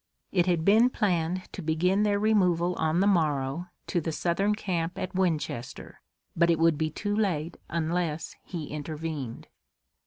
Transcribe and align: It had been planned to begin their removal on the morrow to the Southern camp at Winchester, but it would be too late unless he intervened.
It 0.31 0.47
had 0.47 0.65
been 0.65 0.89
planned 0.89 1.43
to 1.53 1.61
begin 1.61 2.01
their 2.01 2.17
removal 2.17 2.73
on 2.73 3.01
the 3.01 3.05
morrow 3.05 3.67
to 3.85 4.01
the 4.01 4.11
Southern 4.11 4.55
camp 4.55 4.97
at 4.97 5.13
Winchester, 5.13 6.01
but 6.35 6.49
it 6.49 6.57
would 6.57 6.75
be 6.75 6.89
too 6.89 7.15
late 7.15 7.55
unless 7.69 8.35
he 8.43 8.65
intervened. 8.71 9.47